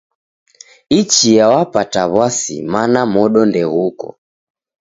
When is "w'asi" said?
2.13-2.55